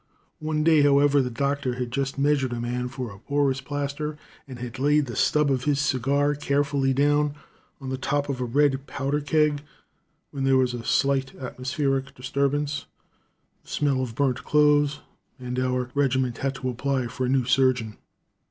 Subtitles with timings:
[0.39, 4.57] One day, however, the doctor had just measured a man for a porus plaster, and
[4.57, 7.35] had laid the stub of his cigar carefully down
[7.79, 9.61] on the top of a red powder keg,
[10.31, 12.87] when there was a slight atmospheric disturbance,
[13.61, 15.01] the smell of burnt clothes,
[15.37, 17.97] and our regiment had to apply for a new surgeon.